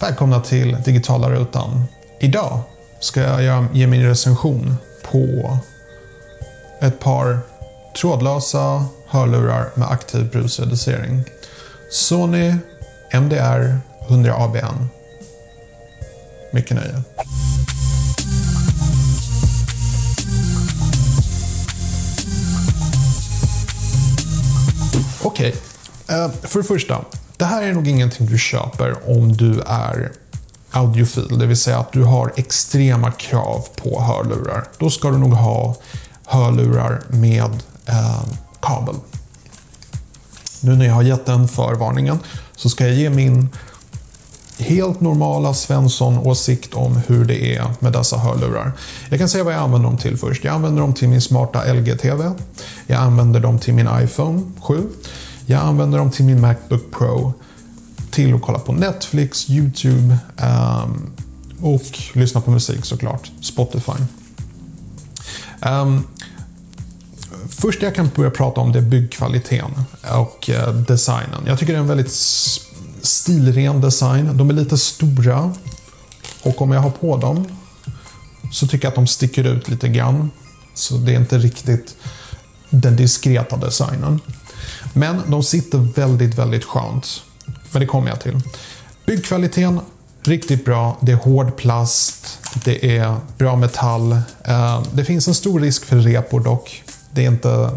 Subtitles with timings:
[0.00, 1.84] Välkomna till Digitala Rutan.
[2.20, 2.60] Idag
[3.00, 5.58] ska jag ge min recension på
[6.80, 7.40] ett par
[8.00, 11.24] trådlösa hörlurar med aktiv brusreducering.
[11.90, 12.54] Sony
[13.12, 13.78] MDR
[14.08, 14.88] 100 ABN.
[16.52, 17.02] Mycket nöje.
[25.22, 25.54] Okej,
[26.06, 26.30] okay.
[26.42, 27.04] för det första.
[27.40, 30.12] Det här är nog ingenting du köper om du är
[30.70, 34.64] audiofil, det vill säga att du har extrema krav på hörlurar.
[34.78, 35.76] Då ska du nog ha
[36.24, 37.50] hörlurar med
[37.86, 38.22] eh,
[38.60, 38.94] kabel.
[40.60, 42.18] Nu när jag har gett den förvarningen
[42.56, 43.48] så ska jag ge min
[44.58, 48.72] helt normala Svensson-åsikt om hur det är med dessa hörlurar.
[49.08, 50.44] Jag kan säga vad jag använder dem till först.
[50.44, 52.32] Jag använder dem till min smarta LG-TV.
[52.86, 54.82] Jag använder dem till min iPhone 7.
[55.50, 57.32] Jag använder dem till min Macbook Pro.
[58.10, 61.10] Till att kolla på Netflix, YouTube um,
[61.60, 63.30] och lyssna på musik såklart.
[63.40, 63.92] Spotify.
[65.62, 66.06] Um,
[67.48, 69.70] först jag kan börja prata om det är byggkvaliteten
[70.18, 71.42] och uh, designen.
[71.46, 72.12] Jag tycker det är en väldigt
[73.02, 74.36] stilren design.
[74.36, 75.52] De är lite stora.
[76.42, 77.44] Och om jag har på dem
[78.52, 80.30] så tycker jag att de sticker ut lite grann.
[80.74, 81.96] Så det är inte riktigt
[82.70, 84.20] den diskreta designen.
[84.92, 87.22] Men de sitter väldigt, väldigt skönt.
[87.70, 88.40] Men det kommer jag till.
[89.06, 89.80] Byggkvaliteten,
[90.22, 90.96] riktigt bra.
[91.00, 92.38] Det är hård plast.
[92.64, 94.12] Det är bra metall.
[94.44, 96.82] Eh, det finns en stor risk för repor dock.
[97.10, 97.70] Det är inte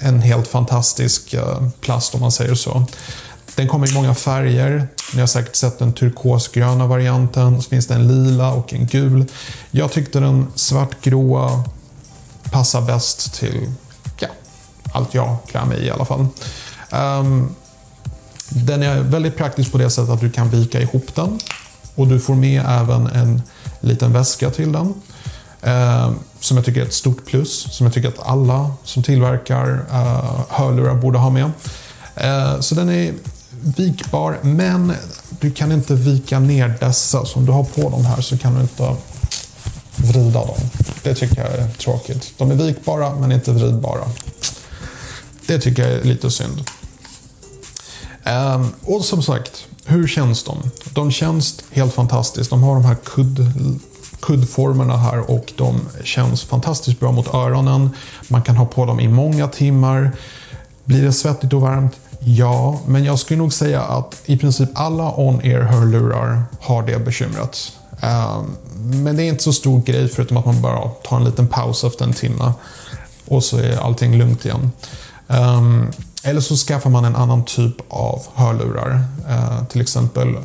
[0.00, 2.84] en helt fantastisk eh, plast om man säger så.
[3.54, 4.88] Den kommer i många färger.
[5.14, 7.62] Ni har säkert sett den turkosgröna varianten.
[7.62, 9.24] Så finns det en lila och en gul.
[9.70, 11.64] Jag tyckte den svartgråa
[12.50, 13.72] passar bäst till
[14.92, 16.26] allt jag klär mig i i alla fall.
[16.92, 17.54] Um,
[18.48, 21.38] den är väldigt praktisk på det sättet att du kan vika ihop den.
[21.94, 23.42] Och du får med även en
[23.80, 24.94] liten väska till den.
[25.62, 27.66] Eh, som jag tycker är ett stort plus.
[27.70, 31.50] Som jag tycker att alla som tillverkar eh, hörlurar borde ha med.
[32.14, 33.14] Eh, så den är
[33.76, 34.92] vikbar, men
[35.40, 37.24] du kan inte vika ner dessa.
[37.24, 38.96] Så om du har på dem här så kan du inte
[39.96, 40.58] vrida dem.
[41.02, 42.32] Det tycker jag är tråkigt.
[42.38, 44.04] De är vikbara, men inte vridbara.
[45.50, 46.64] Det tycker jag är lite synd.
[48.24, 50.70] Ehm, och som sagt, hur känns de?
[50.94, 52.50] De känns helt fantastiskt.
[52.50, 53.52] De har de här kudd,
[54.20, 57.90] kuddformerna här och de känns fantastiskt bra mot öronen.
[58.28, 60.12] Man kan ha på dem i många timmar.
[60.84, 61.96] Blir det svettigt och varmt?
[62.20, 67.72] Ja, men jag skulle nog säga att i princip alla on-ear hörlurar har det bekymret.
[68.00, 68.56] Ehm,
[69.02, 71.84] men det är inte så stor grej förutom att man bara tar en liten paus
[71.84, 72.52] efter en timme
[73.26, 74.72] och så är allting lugnt igen.
[75.30, 75.90] Um,
[76.22, 79.04] eller så skaffar man en annan typ av hörlurar.
[79.28, 80.36] Uh, till exempel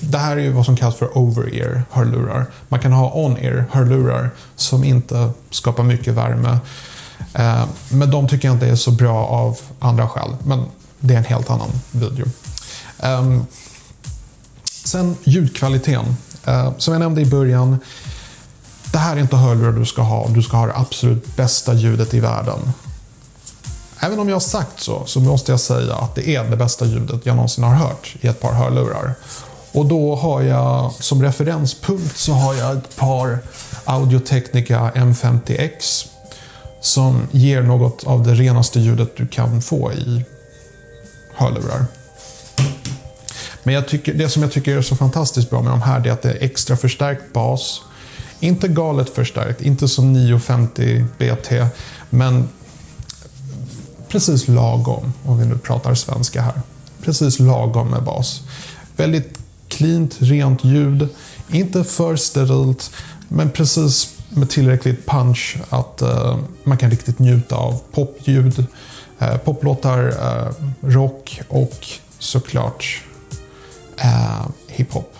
[0.00, 2.46] det här är ju vad som kallas för over-ear hörlurar.
[2.68, 6.58] Man kan ha on-ear hörlurar som inte skapar mycket värme.
[7.38, 10.36] Uh, men de tycker jag inte är så bra av andra skäl.
[10.44, 10.64] Men
[11.00, 12.26] det är en helt annan video.
[13.02, 13.46] Um,
[14.84, 16.16] sen ljudkvaliteten.
[16.48, 17.78] Uh, som jag nämnde i början.
[18.92, 20.28] Det här är inte hörlurar du ska ha.
[20.28, 22.58] Du ska ha det absolut bästa ljudet i världen.
[24.04, 26.84] Även om jag har sagt så, så måste jag säga att det är det bästa
[26.84, 29.14] ljudet jag någonsin har hört i ett par hörlurar.
[29.72, 33.38] Och då har jag som referenspunkt så har jag ett par
[33.84, 36.06] Audio-Technica M50X
[36.80, 40.24] som ger något av det renaste ljudet du kan få i
[41.34, 41.86] hörlurar.
[43.62, 46.12] Men jag tycker, det som jag tycker är så fantastiskt bra med de här är
[46.12, 47.80] att det är extra förstärkt bas.
[48.40, 51.66] Inte galet förstärkt, inte som 950 BT,
[52.10, 52.48] men
[54.12, 56.60] precis lagom, om vi nu pratar svenska här.
[57.02, 58.42] Precis lagom med bas.
[58.96, 61.08] Väldigt cleant, rent ljud.
[61.50, 62.90] Inte för sterilt,
[63.28, 68.66] men precis med tillräckligt punch att uh, man kan riktigt njuta av popljud,
[69.22, 71.86] uh, poplåtar, uh, rock och
[72.18, 73.02] såklart
[74.04, 75.14] uh, hiphop.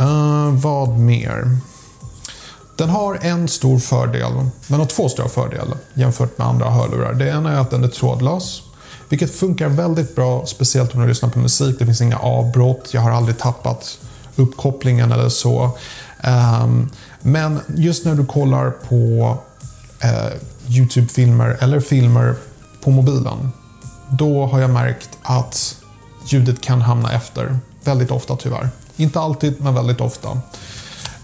[0.00, 1.58] Uh, vad mer?
[2.76, 4.32] Den har en stor fördel.
[4.66, 7.14] Den har två stora fördelar jämfört med andra hörlurar.
[7.14, 8.62] Det ena är att den är trådlös.
[9.08, 11.76] Vilket funkar väldigt bra, speciellt om du lyssnar på musik.
[11.78, 12.88] Det finns inga avbrott.
[12.94, 13.98] Jag har aldrig tappat
[14.36, 15.70] uppkopplingen eller så.
[16.62, 16.90] Um,
[17.20, 19.36] men just när du kollar på
[20.00, 20.32] eh,
[20.68, 22.34] YouTube-filmer eller filmer
[22.80, 23.52] på mobilen.
[24.10, 25.76] Då har jag märkt att
[26.26, 27.58] ljudet kan hamna efter.
[27.84, 28.68] Väldigt ofta tyvärr.
[28.96, 30.28] Inte alltid, men väldigt ofta.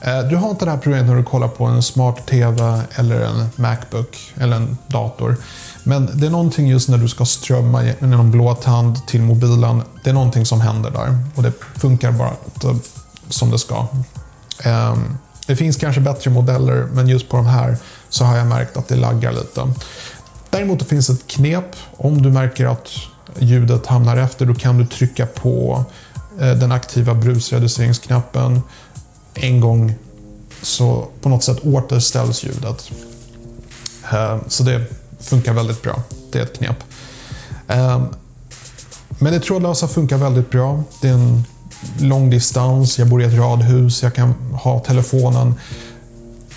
[0.00, 3.20] Eh, du har inte det här problemet när du kollar på en smart TV eller
[3.20, 5.36] en Macbook eller en dator.
[5.82, 9.82] Men det är någonting just när du ska strömma genom blå tand till mobilen.
[10.04, 12.32] Det är någonting som händer där och det funkar bara
[12.64, 12.76] eh,
[13.28, 13.86] som det ska.
[14.62, 17.76] Ehm, det finns kanske bättre modeller men just på de här
[18.08, 19.72] så har jag märkt att det laggar lite.
[20.50, 21.76] Däremot det finns ett knep.
[21.96, 22.88] Om du märker att
[23.38, 25.84] ljudet hamnar efter då kan du trycka på
[26.40, 28.62] Eh, den aktiva brusreduceringsknappen
[29.34, 29.94] en gång
[30.62, 32.90] så på något sätt återställs ljudet.
[34.12, 34.84] Eh, så det
[35.20, 36.02] funkar väldigt bra.
[36.32, 36.76] Det är ett knep.
[37.68, 38.02] Eh,
[39.18, 40.82] men det trådlösa funkar väldigt bra.
[41.00, 41.44] Det är en
[42.00, 45.54] lång distans, jag bor i ett radhus, jag kan ha telefonen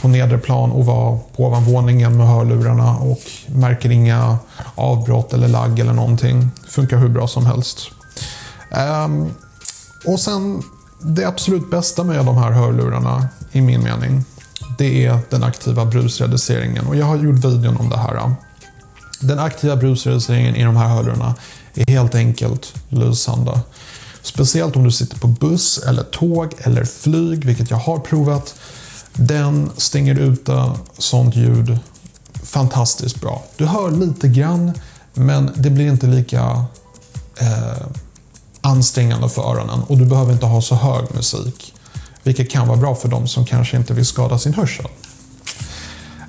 [0.01, 4.37] på nedre plan och vara på ovanvåningen med hörlurarna och märker inga
[4.75, 6.49] avbrott eller lagg eller någonting.
[6.67, 7.79] Funkar hur bra som helst.
[9.05, 9.33] Um,
[10.05, 10.63] och sen
[11.01, 14.25] det absolut bästa med de här hörlurarna, i min mening,
[14.77, 16.87] det är den aktiva brusreduceringen.
[16.87, 18.35] Och jag har gjort videon om det här.
[19.19, 21.35] Den aktiva brusreduceringen i de här hörlurarna
[21.75, 23.59] är helt enkelt lysande.
[24.21, 28.55] Speciellt om du sitter på buss eller tåg eller flyg, vilket jag har provat.
[29.13, 31.79] Den stänger ute sånt ljud
[32.43, 33.43] fantastiskt bra.
[33.57, 34.73] Du hör lite grann,
[35.13, 36.65] men det blir inte lika
[37.39, 37.87] eh,
[38.63, 41.73] ansträngande för öronen och du behöver inte ha så hög musik.
[42.23, 44.85] Vilket kan vara bra för de som kanske inte vill skada sin hörsel.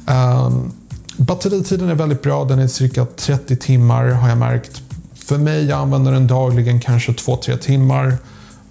[0.06, 0.72] Um,
[1.16, 4.82] batteritiden är väldigt bra, den är cirka 30 timmar har jag märkt.
[5.14, 8.16] För mig, jag använder den dagligen kanske 2-3 timmar.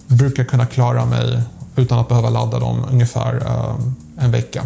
[0.06, 1.42] Brukar kunna klara mig
[1.76, 4.64] utan att behöva ladda dem ungefär um, en vecka.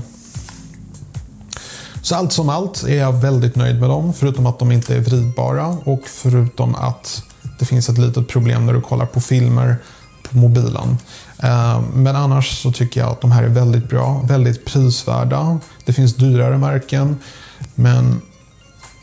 [2.02, 5.00] Så allt som allt är jag väldigt nöjd med dem, förutom att de inte är
[5.00, 7.22] vridbara och förutom att
[7.58, 9.76] det finns ett litet problem när du kollar på filmer
[10.22, 10.98] på mobilen.
[11.38, 15.58] Eh, men annars så tycker jag att de här är väldigt bra, väldigt prisvärda.
[15.84, 17.16] Det finns dyrare märken,
[17.74, 18.20] men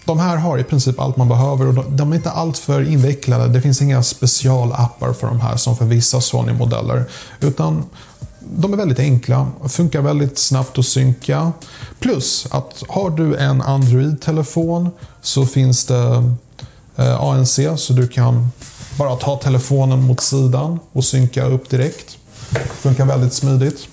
[0.06, 3.48] de här har i princip allt man behöver och de är inte alltför invecklade.
[3.48, 7.06] Det finns inga specialappar för de här som för vissa Sony-modeller.
[7.40, 7.84] Utan
[8.40, 11.51] de är väldigt enkla, funkar väldigt snabbt att synka.
[12.00, 14.90] Plus att har du en Android-telefon
[15.22, 16.34] så finns det
[16.95, 18.51] Eh, ANC så du kan
[18.97, 22.18] bara ta telefonen mot sidan och synka upp direkt.
[22.81, 23.88] Funkar väldigt smidigt.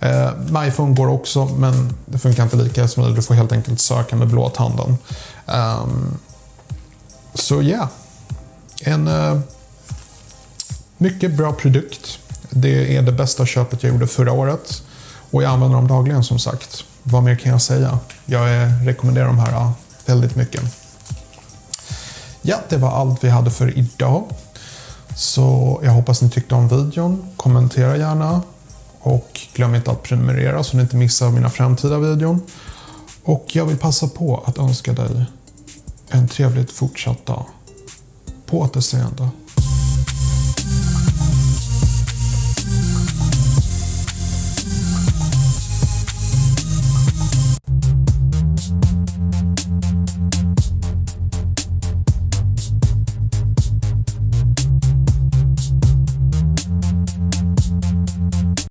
[0.00, 3.16] Eh, MyPhone går också, men det funkar inte lika smidigt.
[3.16, 4.98] Du får helt enkelt söka med blåtanden.
[5.46, 6.18] Um,
[7.34, 7.88] så ja, yeah.
[8.80, 9.40] en uh,
[10.98, 12.18] mycket bra produkt.
[12.50, 14.82] Det är det bästa köpet jag gjorde förra året.
[15.30, 16.84] Och jag använder dem dagligen som sagt.
[17.02, 17.98] Vad mer kan jag säga?
[18.26, 19.70] Jag eh, rekommenderar de här uh,
[20.06, 20.85] väldigt mycket.
[22.48, 24.24] Ja, det var allt vi hade för idag.
[25.16, 27.26] Så jag hoppas ni tyckte om videon.
[27.36, 28.42] Kommentera gärna.
[29.00, 32.40] Och glöm inte att prenumerera så ni inte missar mina framtida videon.
[33.22, 35.24] Och jag vill passa på att önska dig
[36.08, 37.46] en trevligt fortsatt dag.
[38.46, 39.28] På återseende.